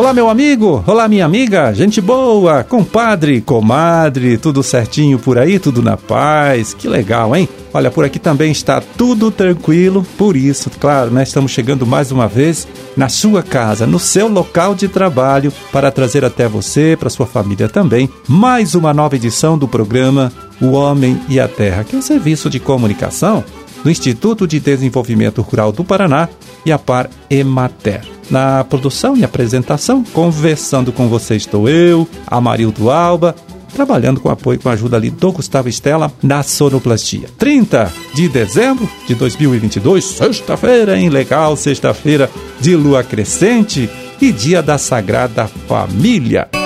[0.00, 0.82] Olá, meu amigo.
[0.86, 1.74] Olá, minha amiga.
[1.74, 6.72] Gente boa, compadre, comadre, tudo certinho por aí, tudo na paz.
[6.72, 7.46] Que legal, hein?
[7.70, 10.02] Olha, por aqui também está tudo tranquilo.
[10.16, 14.74] Por isso, claro, né, estamos chegando mais uma vez na sua casa, no seu local
[14.74, 19.68] de trabalho, para trazer até você, para sua família também, mais uma nova edição do
[19.68, 23.44] programa O Homem e a Terra, que é um serviço de comunicação
[23.82, 26.28] do Instituto de Desenvolvimento Rural do Paraná
[26.64, 28.02] e a Par Emater.
[28.30, 33.34] Na produção e apresentação, conversando com você estou eu, Amarildo Alba,
[33.74, 37.28] trabalhando com apoio com a ajuda ali do Gustavo Estela na sonoplastia.
[37.38, 41.08] 30 de dezembro de 2022, sexta-feira, hein?
[41.08, 43.88] Legal, sexta-feira de lua crescente
[44.20, 46.59] e dia da Sagrada Família.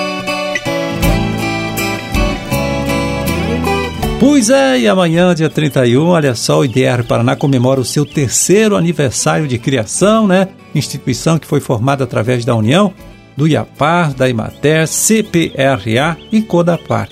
[4.27, 8.75] Pois é, e amanhã, dia 31, olha só, o IDR Paraná comemora o seu terceiro
[8.75, 10.47] aniversário de criação, né?
[10.73, 12.91] Instituição que foi formada através da união
[13.37, 17.07] do IAPAR, da Imater, CPRA e Codapar.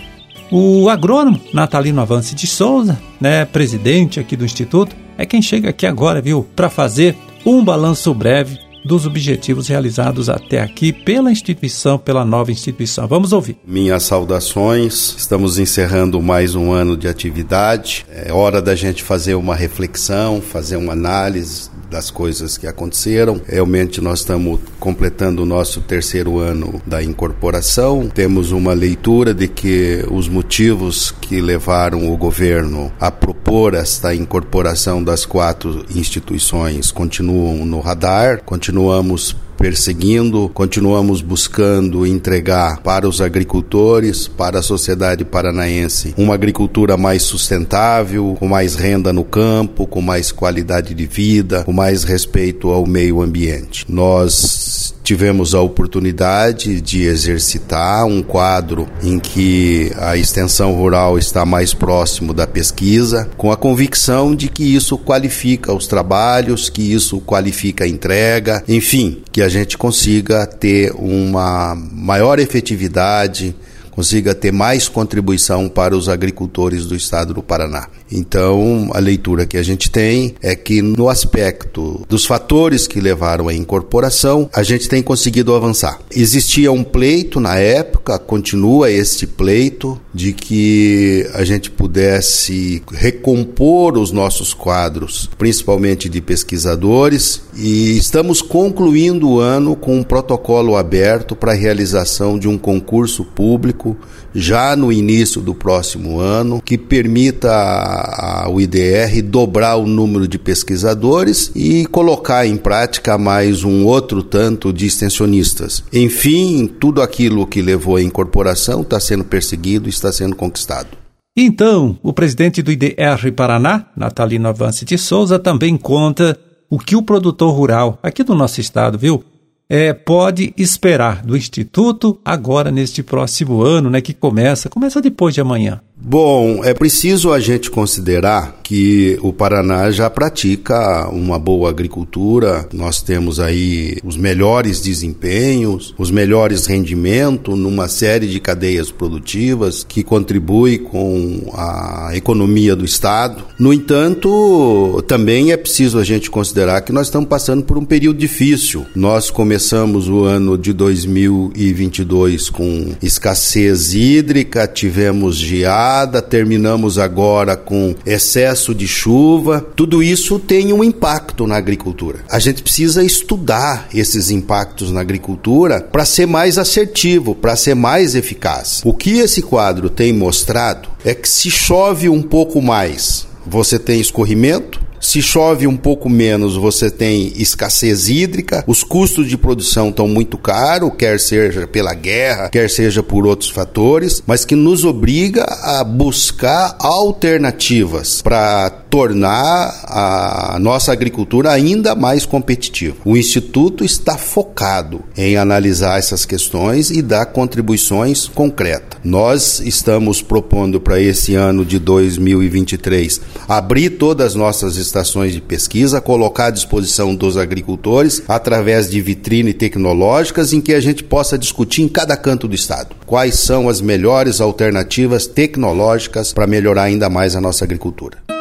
[0.52, 5.86] O agrônomo Natalino Avance de Souza, né, presidente aqui do Instituto, é quem chega aqui
[5.86, 12.26] agora, viu, para fazer um balanço breve dos objetivos realizados até aqui pela instituição, pela
[12.26, 13.08] nova instituição.
[13.08, 13.58] Vamos ouvir.
[13.66, 15.16] Minhas saudações.
[15.18, 18.06] Estamos encerrando mais um ano de atividade.
[18.10, 23.40] É hora da gente fazer uma reflexão, fazer uma análise das coisas que aconteceram.
[23.48, 28.10] Realmente nós estamos completando o nosso terceiro ano da incorporação.
[28.10, 35.04] Temos uma leitura de que os motivos que levaram o governo a propor esta incorporação
[35.04, 44.60] das quatro instituições continuam no radar, continuamos perseguindo, continuamos buscando entregar para os agricultores, para
[44.60, 50.94] a sociedade paranaense, uma agricultura mais sustentável, com mais renda no campo, com mais qualidade
[50.94, 53.86] de vida, com mais respeito ao meio ambiente.
[53.90, 61.74] Nós tivemos a oportunidade de exercitar um quadro em que a extensão rural está mais
[61.74, 67.84] próximo da pesquisa, com a convicção de que isso qualifica os trabalhos, que isso qualifica
[67.84, 73.56] a entrega, enfim, que a gente consiga ter uma maior efetividade
[73.94, 77.88] consiga ter mais contribuição para os agricultores do estado do Paraná.
[78.12, 83.48] Então, a leitura que a gente tem é que no aspecto dos fatores que levaram
[83.48, 86.00] à incorporação, a gente tem conseguido avançar.
[86.12, 94.12] Existia um pleito na época, continua este pleito de que a gente pudesse recompor os
[94.12, 101.54] nossos quadros, principalmente de pesquisadores, e estamos concluindo o ano com um protocolo aberto para
[101.54, 103.98] a realização de um concurso público
[104.36, 111.52] já no início do próximo ano, que permita ao IDR dobrar o número de pesquisadores
[111.56, 115.84] e colocar em prática mais um outro tanto de extensionistas.
[115.94, 120.90] Enfim, tudo aquilo que levou à incorporação está sendo perseguido e está sendo conquistado.
[121.36, 126.38] Então, o presidente do IDR Paraná, Natalino Avance de Souza, também conta
[126.70, 129.24] o que o produtor rural aqui do nosso estado, viu,
[129.68, 135.42] é, pode esperar do Instituto agora neste próximo ano, né, que começa, começa depois de
[135.42, 135.82] amanhã?
[136.06, 142.68] Bom, é preciso a gente considerar que o Paraná já pratica uma boa agricultura.
[142.74, 150.04] Nós temos aí os melhores desempenhos, os melhores rendimentos numa série de cadeias produtivas que
[150.04, 153.46] contribui com a economia do estado.
[153.58, 158.20] No entanto, também é preciso a gente considerar que nós estamos passando por um período
[158.20, 158.86] difícil.
[158.94, 168.74] Nós começamos o ano de 2022 com escassez hídrica, tivemos geada terminamos agora com excesso
[168.74, 169.66] de chuva.
[169.76, 172.20] Tudo isso tem um impacto na agricultura.
[172.30, 178.16] A gente precisa estudar esses impactos na agricultura para ser mais assertivo, para ser mais
[178.16, 178.82] eficaz.
[178.84, 184.00] O que esse quadro tem mostrado é que se chove um pouco mais, você tem
[184.00, 190.08] escorrimento, se chove um pouco menos, você tem escassez hídrica, os custos de produção estão
[190.08, 195.44] muito caros, quer seja pela guerra, quer seja por outros fatores, mas que nos obriga
[195.44, 202.98] a buscar alternativas para tornar a nossa agricultura ainda mais competitiva.
[203.04, 209.00] O Instituto está focado em analisar essas questões e dar contribuições concretas.
[209.04, 216.00] Nós estamos propondo para esse ano de 2023 abrir todas as nossas estações de pesquisa,
[216.00, 221.82] colocar à disposição dos agricultores através de vitrine tecnológicas em que a gente possa discutir
[221.82, 227.36] em cada canto do estado quais são as melhores alternativas tecnológicas para melhorar ainda mais
[227.36, 228.33] a nossa agricultura.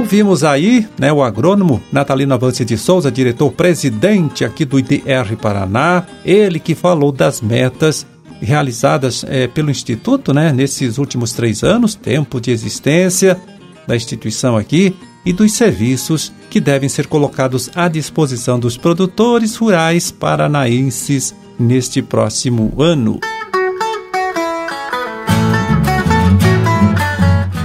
[0.00, 6.58] Ouvimos aí né, o agrônomo Natalino Avance de Souza, diretor-presidente aqui do IDR Paraná, ele
[6.58, 8.06] que falou das metas
[8.40, 13.38] realizadas é, pelo Instituto né, nesses últimos três anos, tempo de existência
[13.86, 20.10] da instituição aqui, e dos serviços que devem ser colocados à disposição dos produtores rurais
[20.10, 23.20] paranaenses neste próximo ano.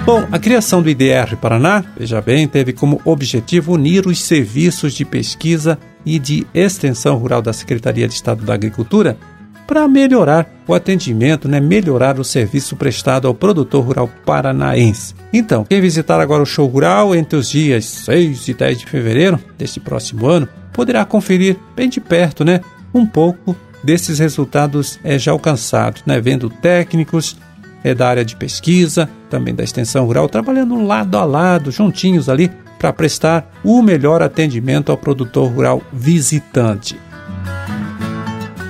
[0.05, 5.03] Bom, a criação do IDR Paraná, veja bem, teve como objetivo unir os serviços de
[5.03, 9.17] pesquisa e de extensão rural da Secretaria de Estado da Agricultura
[9.65, 15.15] para melhorar o atendimento, né, melhorar o serviço prestado ao produtor rural paranaense.
[15.33, 19.39] Então, quem visitar agora o show rural entre os dias 6 e 10 de fevereiro
[19.57, 22.61] deste próximo ano, poderá conferir bem de perto, né,
[22.93, 27.35] um pouco desses resultados é, já alcançados, né, vendo técnicos
[27.85, 32.51] é da área de pesquisa, também da extensão rural, trabalhando lado a lado, juntinhos ali,
[32.79, 36.97] para prestar o melhor atendimento ao produtor rural visitante.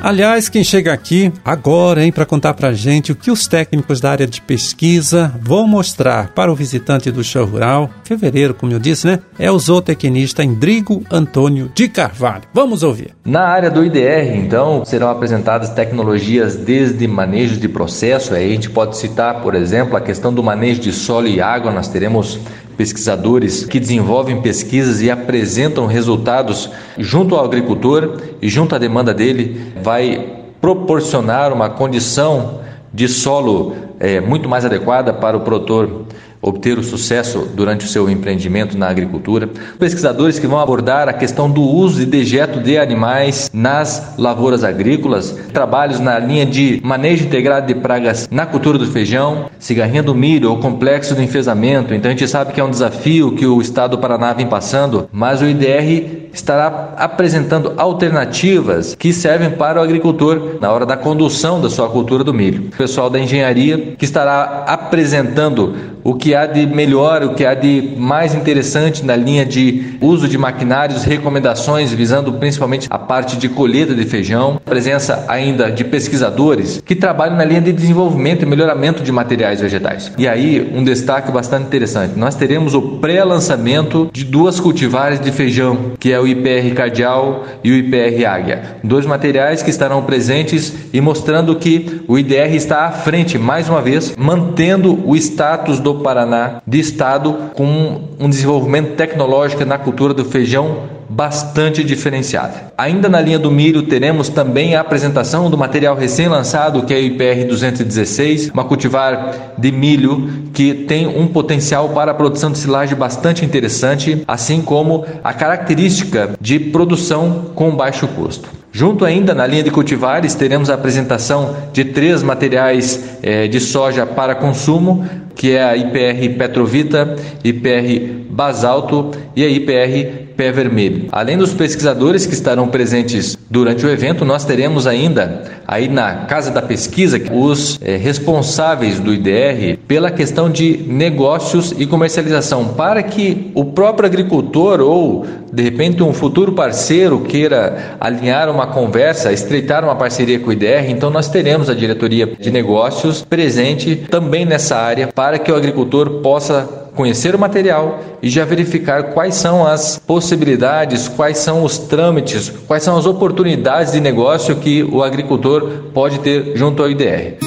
[0.05, 4.11] Aliás, quem chega aqui agora, hein, para contar para gente o que os técnicos da
[4.11, 9.07] área de pesquisa vão mostrar para o visitante do show rural, fevereiro, como eu disse,
[9.07, 9.19] né?
[9.39, 12.43] É o zootecnista Indrigo Antônio de Carvalho.
[12.53, 13.15] Vamos ouvir.
[13.25, 18.35] Na área do IDR, então, serão apresentadas tecnologias desde manejo de processo.
[18.35, 21.71] Aí a gente pode citar, por exemplo, a questão do manejo de solo e água.
[21.71, 22.39] Nós teremos
[22.77, 29.73] pesquisadores que desenvolvem pesquisas e apresentam resultados junto ao agricultor e junto à demanda dele,
[29.81, 32.61] vai proporcionar uma condição
[32.93, 36.05] de solo é, muito mais adequada para o produtor
[36.41, 39.49] obter o sucesso durante o seu empreendimento na agricultura.
[39.79, 45.31] Pesquisadores que vão abordar a questão do uso e dejeto de animais nas lavouras agrícolas,
[45.53, 50.49] trabalhos na linha de manejo integrado de pragas na cultura do feijão, cigarrinha do milho
[50.49, 51.93] ou complexo do enfesamento.
[51.93, 55.09] Então a gente sabe que é um desafio que o estado do Paraná vem passando,
[55.11, 61.61] mas o IDR estará apresentando alternativas que servem para o agricultor na hora da condução
[61.61, 62.69] da sua cultura do milho.
[62.73, 67.55] O pessoal da engenharia que estará apresentando o que há de melhor, o que há
[67.55, 73.49] de mais interessante na linha de uso de maquinários, recomendações visando principalmente a parte de
[73.49, 79.01] colheita de feijão, presença ainda de pesquisadores que trabalham na linha de desenvolvimento e melhoramento
[79.01, 80.11] de materiais vegetais.
[80.15, 85.93] E aí, um destaque bastante interessante: nós teremos o pré-lançamento de duas cultivares de feijão,
[85.99, 88.77] que é o IPR Cardial e o IPR Águia.
[88.83, 93.81] Dois materiais que estarão presentes e mostrando que o IDR está à frente, mais uma
[93.81, 100.25] vez, mantendo o status do Paraná de estado com um desenvolvimento tecnológico na cultura do
[100.25, 102.73] feijão bastante diferenciada.
[102.77, 106.99] Ainda na linha do milho, teremos também a apresentação do material recém-lançado, que é o
[106.99, 112.97] IPR 216, uma cultivar de milho que tem um potencial para a produção de silagem
[112.97, 118.49] bastante interessante, assim como a característica de produção com baixo custo.
[118.73, 124.05] Junto ainda na linha de cultivares, teremos a apresentação de três materiais eh, de soja
[124.05, 131.07] para consumo, que é a IPR Petrovita, IPR Basalto e a IPR pé vermelho.
[131.11, 136.51] Além dos pesquisadores que estarão presentes durante o evento, nós teremos ainda aí na Casa
[136.51, 143.51] da Pesquisa os é, responsáveis do IDR pela questão de negócios e comercialização, para que
[143.55, 149.95] o próprio agricultor ou de repente um futuro parceiro queira alinhar uma conversa, estreitar uma
[149.95, 155.07] parceria com o IDR, então nós teremos a diretoria de negócios presente também nessa área
[155.07, 161.07] para que o agricultor possa conhecer o material e já verificar quais são as possibilidades,
[161.07, 166.55] quais são os trâmites, quais são as oportunidades de negócio que o agricultor pode ter
[166.55, 167.37] junto ao IDR.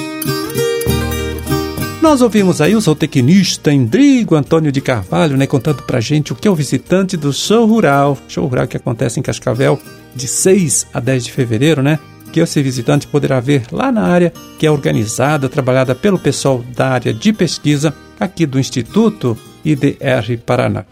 [2.00, 6.46] Nós ouvimos aí o zootecnista Endrigo Antônio de Carvalho, né, contando pra gente o que
[6.46, 9.78] é o visitante do show rural, show rural que acontece em Cascavel
[10.14, 11.98] de 6 a 10 de fevereiro, né?
[12.32, 16.88] Que esse visitante poderá ver lá na área que é organizada, trabalhada pelo pessoal da
[16.88, 20.84] área de pesquisa aqui do Instituto IDR Paraná.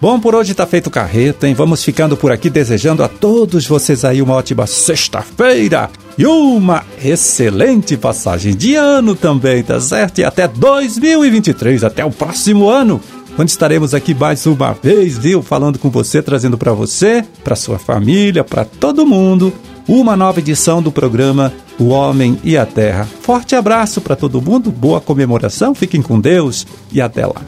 [0.00, 1.54] Bom, por hoje está feito carreta, hein?
[1.54, 7.96] Vamos ficando por aqui desejando a todos vocês aí uma ótima sexta-feira e uma excelente
[7.96, 10.20] passagem de ano também, tá certo?
[10.20, 13.00] E até 2023, até o próximo ano,
[13.34, 15.42] quando estaremos aqui mais uma vez, viu?
[15.42, 19.52] Falando com você, trazendo para você, para sua família, para todo mundo,
[19.88, 23.08] uma nova edição do programa O Homem e a Terra.
[23.22, 27.40] Forte abraço para todo mundo, boa comemoração, fiquem com Deus e até lá.